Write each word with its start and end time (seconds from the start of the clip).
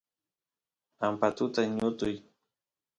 ampatut 1.05 1.55
ñutuy 1.77 2.15